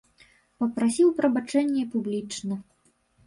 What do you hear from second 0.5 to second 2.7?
Папрасіў прабачэння і публічна.